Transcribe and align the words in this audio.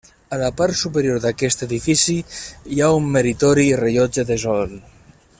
A 0.35 0.37
la 0.43 0.47
part 0.61 0.77
superior 0.77 1.19
d'aquest 1.25 1.61
edifici 1.67 2.15
hi 2.77 2.81
ha 2.85 2.89
un 3.01 3.11
meritori 3.17 3.67
rellotge 3.83 4.25
de 4.31 4.39
sol. 4.45 4.75